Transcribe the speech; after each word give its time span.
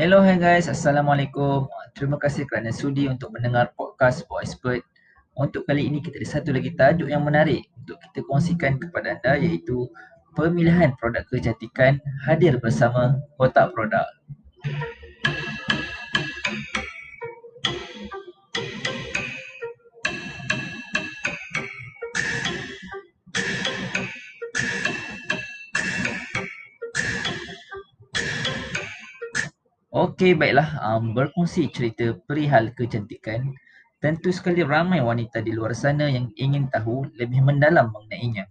Hello, 0.00 0.24
hai 0.24 0.40
guys. 0.40 0.64
Assalamualaikum. 0.64 1.68
Terima 1.92 2.16
kasih 2.16 2.48
kerana 2.48 2.72
sudi 2.72 3.04
untuk 3.04 3.36
mendengar 3.36 3.76
podcast 3.76 4.24
For 4.24 4.40
Expert. 4.40 4.80
Untuk 5.36 5.68
kali 5.68 5.92
ini 5.92 6.00
kita 6.00 6.16
ada 6.16 6.40
satu 6.40 6.56
lagi 6.56 6.72
tajuk 6.72 7.12
yang 7.12 7.20
menarik 7.20 7.68
untuk 7.76 8.00
kita 8.08 8.24
kongsikan 8.24 8.80
kepada 8.80 9.20
anda 9.20 9.36
iaitu 9.36 9.92
pemilihan 10.32 10.96
produk 10.96 11.20
kecantikan 11.28 12.00
hadir 12.24 12.56
bersama 12.64 13.20
kotak 13.36 13.76
produk. 13.76 14.08
Okey, 29.90 30.38
baiklah. 30.38 30.78
Um, 30.86 31.18
berkongsi 31.18 31.66
cerita 31.66 32.14
perihal 32.30 32.70
kecantikan. 32.78 33.50
Tentu 33.98 34.30
sekali 34.30 34.62
ramai 34.62 35.02
wanita 35.02 35.42
di 35.42 35.50
luar 35.50 35.74
sana 35.74 36.06
yang 36.06 36.30
ingin 36.38 36.70
tahu 36.70 37.10
lebih 37.18 37.42
mendalam 37.42 37.90
mengenainya. 37.90 38.46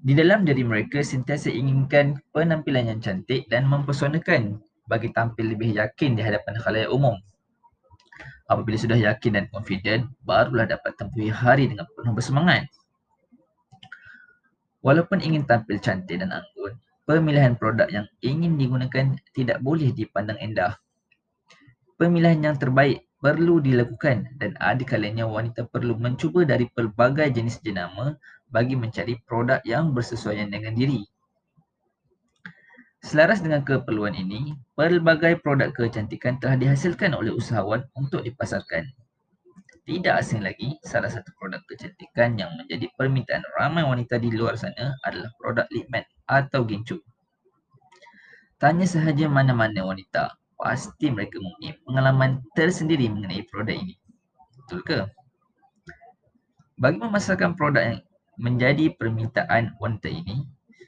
Di 0.00 0.16
dalam 0.16 0.48
diri 0.48 0.64
mereka 0.64 1.04
sentiasa 1.04 1.52
inginkan 1.52 2.16
penampilan 2.32 2.88
yang 2.88 3.00
cantik 3.04 3.52
dan 3.52 3.68
mempersonakan 3.68 4.64
bagi 4.88 5.12
tampil 5.12 5.52
lebih 5.52 5.76
yakin 5.76 6.16
di 6.16 6.24
hadapan 6.24 6.56
khalayak 6.56 6.88
umum. 6.88 7.20
Apabila 8.48 8.80
sudah 8.80 8.96
yakin 8.96 9.36
dan 9.36 9.44
confident, 9.52 10.08
barulah 10.24 10.64
dapat 10.64 10.96
tempuhi 10.96 11.28
hari 11.28 11.68
dengan 11.68 11.84
penuh 11.92 12.16
bersemangat. 12.16 12.64
Walaupun 14.80 15.20
ingin 15.20 15.44
tampil 15.44 15.76
cantik 15.84 16.16
dan 16.16 16.32
anggun, 16.32 16.80
pemilihan 17.06 17.54
produk 17.54 17.86
yang 17.86 18.06
ingin 18.18 18.58
digunakan 18.58 19.14
tidak 19.30 19.62
boleh 19.62 19.94
dipandang 19.94 20.36
endah. 20.42 20.74
Pemilihan 21.96 22.52
yang 22.52 22.56
terbaik 22.58 23.06
perlu 23.22 23.62
dilakukan 23.62 24.36
dan 24.36 24.52
ada 24.60 24.82
kalanya 24.84 25.24
wanita 25.24 25.64
perlu 25.70 25.96
mencuba 25.96 26.44
dari 26.44 26.68
pelbagai 26.68 27.32
jenis 27.32 27.62
jenama 27.64 28.18
bagi 28.52 28.76
mencari 28.76 29.16
produk 29.24 29.62
yang 29.64 29.94
bersesuaian 29.96 30.50
dengan 30.50 30.76
diri. 30.76 31.06
Selaras 33.00 33.38
dengan 33.38 33.62
keperluan 33.62 34.18
ini, 34.18 34.58
pelbagai 34.74 35.38
produk 35.40 35.70
kecantikan 35.70 36.42
telah 36.42 36.58
dihasilkan 36.58 37.14
oleh 37.14 37.30
usahawan 37.30 37.86
untuk 37.94 38.26
dipasarkan. 38.26 38.82
Tidak 39.86 40.10
asing 40.10 40.42
lagi, 40.42 40.74
salah 40.82 41.06
satu 41.06 41.30
produk 41.38 41.62
kecantikan 41.70 42.34
yang 42.34 42.50
menjadi 42.58 42.90
permintaan 42.98 43.46
ramai 43.54 43.86
wanita 43.86 44.18
di 44.18 44.34
luar 44.34 44.58
sana 44.58 44.98
adalah 45.06 45.30
produk 45.38 45.70
lip 45.70 45.86
matte 45.86 46.15
atau 46.26 46.66
gincu. 46.66 46.98
Tanya 48.58 48.84
sahaja 48.88 49.30
mana-mana 49.30 49.86
wanita, 49.86 50.34
pasti 50.58 51.12
mereka 51.12 51.38
mempunyai 51.38 51.76
pengalaman 51.86 52.30
tersendiri 52.58 53.06
mengenai 53.06 53.46
produk 53.46 53.76
ini. 53.76 53.94
Betul 54.58 54.80
ke? 54.82 55.00
Bagi 56.76 56.98
memasarkan 57.00 57.56
produk 57.56 57.82
yang 57.84 57.98
menjadi 58.36 58.92
permintaan 58.96 59.78
wanita 59.80 60.12
ini, 60.12 60.44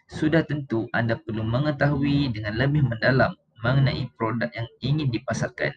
sudah 0.09 0.45
tentu 0.45 0.89
anda 0.97 1.17
perlu 1.17 1.45
mengetahui 1.45 2.33
dengan 2.33 2.57
lebih 2.57 2.85
mendalam 2.85 3.37
mengenai 3.61 4.09
produk 4.17 4.49
yang 4.53 4.69
ingin 4.81 5.09
dipasarkan. 5.13 5.73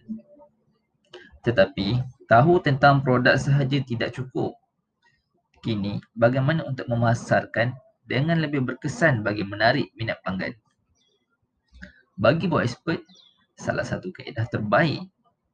Tetapi, 1.42 2.00
tahu 2.30 2.62
tentang 2.62 3.02
produk 3.02 3.36
sahaja 3.36 3.82
tidak 3.82 4.14
cukup. 4.16 4.56
Kini, 5.62 6.02
bagaimana 6.16 6.66
untuk 6.66 6.88
memasarkan 6.90 7.76
dengan 8.06 8.42
lebih 8.42 8.66
berkesan 8.66 9.22
bagi 9.22 9.46
menarik 9.46 9.90
minat 9.98 10.22
pelanggan? 10.26 10.54
Bagi 12.22 12.46
buat 12.46 12.68
expert, 12.68 13.02
salah 13.58 13.86
satu 13.86 14.14
kaedah 14.14 14.46
terbaik 14.50 15.06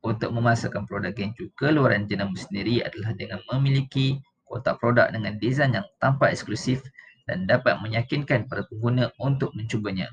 untuk 0.04 0.32
memasarkan 0.32 0.88
produk 0.88 1.12
Gencu 1.12 1.52
keluaran 1.60 2.08
jenama 2.08 2.36
sendiri 2.36 2.84
adalah 2.84 3.12
dengan 3.16 3.40
memiliki 3.52 4.20
kotak 4.48 4.80
produk 4.80 5.12
dengan 5.12 5.36
desain 5.40 5.76
yang 5.76 5.88
tampak 6.00 6.32
eksklusif 6.32 6.84
dan 7.28 7.44
dapat 7.44 7.76
meyakinkan 7.84 8.48
para 8.48 8.64
pengguna 8.68 9.12
untuk 9.20 9.52
mencubanya. 9.52 10.08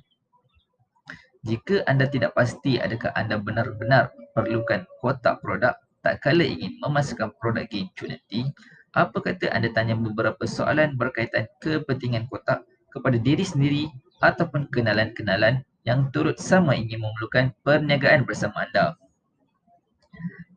Jika 1.45 1.87
anda 1.87 2.09
tidak 2.09 2.35
pasti 2.35 2.81
adakah 2.81 3.13
anda 3.15 3.39
benar-benar 3.39 4.11
perlukan 4.35 4.89
kotak 4.99 5.39
produk 5.45 5.77
tak 6.05 6.21
kala 6.21 6.45
ingin 6.45 6.77
memasarkan 6.85 7.33
produk 7.41 7.65
Gencu 7.65 8.05
nanti, 8.11 8.45
apa 8.95 9.19
kata 9.19 9.51
anda 9.51 9.69
tanya 9.75 9.99
beberapa 9.99 10.47
soalan 10.47 10.95
berkaitan 10.95 11.51
kepentingan 11.59 12.31
kotak 12.31 12.63
kepada 12.95 13.19
diri 13.19 13.43
sendiri 13.43 13.91
ataupun 14.23 14.71
kenalan-kenalan 14.71 15.67
yang 15.83 16.09
turut 16.15 16.39
sama 16.39 16.79
ingin 16.79 17.03
memerlukan 17.03 17.51
perniagaan 17.67 18.23
bersama 18.23 18.65
anda. 18.65 18.95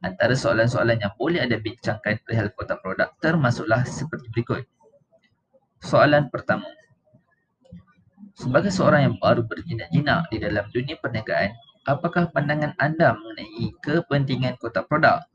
Antara 0.06 0.38
soalan-soalan 0.38 1.02
yang 1.02 1.14
boleh 1.18 1.42
anda 1.42 1.58
bincangkan 1.58 2.22
perihal 2.22 2.54
kotak 2.54 2.80
produk 2.86 3.10
termasuklah 3.18 3.82
seperti 3.84 4.30
berikut. 4.30 4.64
Soalan 5.82 6.30
pertama, 6.30 6.70
Sebagai 8.38 8.70
seorang 8.70 9.02
yang 9.02 9.16
baru 9.18 9.42
berjinak-jinak 9.50 10.30
di 10.30 10.38
dalam 10.38 10.70
dunia 10.70 10.94
perniagaan, 11.02 11.58
apakah 11.90 12.30
pandangan 12.30 12.78
anda 12.78 13.18
mengenai 13.18 13.74
kepentingan 13.82 14.62
kotak 14.62 14.86
produk? 14.86 15.26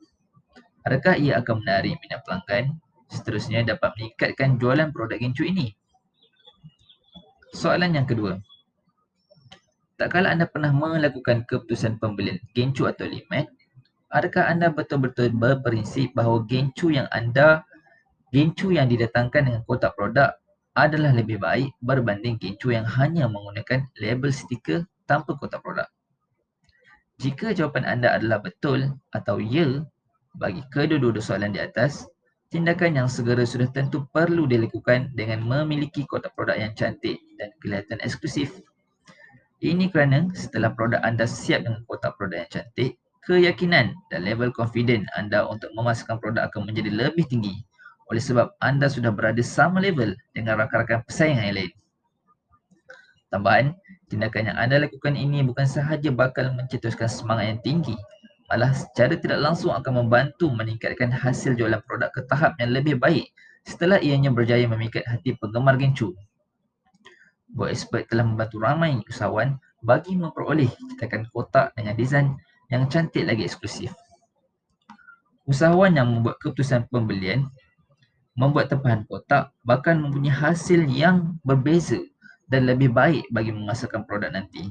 Adakah 0.87 1.19
ia 1.19 1.43
akan 1.43 1.67
menarik 1.67 1.99
minat 1.99 2.23
pelanggan? 2.23 2.79
Seterusnya 3.13 3.61
dapat 3.69 3.93
meningkatkan 4.01 4.57
jualan 4.57 4.89
produk 4.89 5.21
Gencu 5.21 5.45
ini. 5.45 5.77
Soalan 7.53 7.93
yang 7.93 8.09
kedua. 8.09 8.41
Tak 10.01 10.09
kala 10.17 10.33
anda 10.33 10.49
pernah 10.49 10.73
melakukan 10.73 11.45
keputusan 11.45 12.01
pembelian 12.01 12.41
Gencu 12.57 12.89
atau 12.89 13.05
Limet, 13.05 13.53
adakah 14.09 14.49
anda 14.49 14.73
betul-betul 14.73 15.31
berprinsip 15.37 16.17
bahawa 16.17 16.43
Gencu 16.49 16.89
yang 16.89 17.07
anda 17.13 17.63
Gencu 18.33 18.73
yang 18.73 18.89
didatangkan 18.89 19.45
dengan 19.45 19.63
kotak 19.69 19.93
produk 19.93 20.33
adalah 20.73 21.13
lebih 21.13 21.37
baik 21.37 21.77
berbanding 21.85 22.41
Gencu 22.41 22.73
yang 22.73 22.89
hanya 22.89 23.29
menggunakan 23.29 23.93
label 24.01 24.33
stiker 24.33 24.89
tanpa 25.05 25.37
kotak 25.37 25.61
produk. 25.61 25.85
Jika 27.21 27.53
jawapan 27.53 27.85
anda 27.85 28.17
adalah 28.17 28.41
betul 28.41 28.97
atau 29.13 29.37
ya 29.37 29.85
bagi 30.33 30.65
kedua-dua 30.73 31.21
soalan 31.21 31.53
di 31.53 31.61
atas, 31.61 32.09
tindakan 32.53 33.01
yang 33.01 33.09
segera 33.09 33.49
sudah 33.49 33.65
tentu 33.73 34.05
perlu 34.13 34.45
dilakukan 34.45 35.09
dengan 35.17 35.41
memiliki 35.41 36.05
kotak 36.05 36.37
produk 36.37 36.61
yang 36.61 36.77
cantik 36.77 37.17
dan 37.41 37.49
kelihatan 37.65 37.97
eksklusif. 38.05 38.61
Ini 39.65 39.89
kerana 39.89 40.29
setelah 40.37 40.77
produk 40.77 41.01
anda 41.01 41.25
siap 41.25 41.65
dengan 41.65 41.81
kotak 41.89 42.13
produk 42.21 42.45
yang 42.45 42.53
cantik, 42.53 43.01
keyakinan 43.25 43.97
dan 44.13 44.21
level 44.21 44.53
confident 44.53 45.09
anda 45.17 45.49
untuk 45.49 45.73
memasarkan 45.73 46.21
produk 46.21 46.53
akan 46.53 46.69
menjadi 46.69 46.93
lebih 46.93 47.25
tinggi 47.25 47.65
oleh 48.13 48.21
sebab 48.21 48.53
anda 48.61 48.93
sudah 48.93 49.09
berada 49.09 49.41
sama 49.41 49.81
level 49.81 50.13
dengan 50.37 50.61
rakan-rakan 50.61 51.01
pesaing 51.09 51.41
yang 51.41 51.57
lain. 51.57 51.73
Tambahan, 53.33 53.73
tindakan 54.13 54.53
yang 54.53 54.59
anda 54.61 54.77
lakukan 54.77 55.17
ini 55.17 55.41
bukan 55.41 55.65
sahaja 55.65 56.13
bakal 56.13 56.53
mencetuskan 56.53 57.09
semangat 57.09 57.57
yang 57.57 57.61
tinggi, 57.65 57.97
malah 58.53 58.77
secara 58.77 59.17
tidak 59.17 59.41
langsung 59.41 59.73
akan 59.73 60.05
membantu 60.05 60.53
meningkatkan 60.53 61.09
hasil 61.09 61.57
jualan 61.57 61.81
produk 61.89 62.13
ke 62.13 62.21
tahap 62.29 62.53
yang 62.61 62.77
lebih 62.77 63.01
baik 63.01 63.33
setelah 63.65 63.97
ianya 63.97 64.29
berjaya 64.29 64.69
memikat 64.69 65.09
hati 65.09 65.33
penggemar 65.41 65.81
Gencu. 65.81 66.13
Buat 67.49 67.73
expert 67.73 68.13
telah 68.13 68.29
membantu 68.29 68.61
ramai 68.61 69.01
usahawan 69.09 69.57
bagi 69.81 70.21
memperoleh 70.21 70.69
cetakan 70.69 71.33
kotak 71.33 71.73
dengan 71.81 71.97
desain 71.97 72.37
yang 72.69 72.93
cantik 72.93 73.25
lagi 73.25 73.49
eksklusif. 73.49 73.97
Usahawan 75.49 75.97
yang 75.97 76.13
membuat 76.13 76.37
keputusan 76.45 76.93
pembelian 76.93 77.49
membuat 78.37 78.69
tempahan 78.69 79.09
kotak 79.09 79.49
bahkan 79.65 79.97
mempunyai 79.97 80.37
hasil 80.37 80.85
yang 80.93 81.41
berbeza 81.41 82.05
dan 82.53 82.69
lebih 82.69 82.93
baik 82.93 83.25
bagi 83.33 83.49
memasarkan 83.49 84.05
produk 84.05 84.29
nanti. 84.29 84.69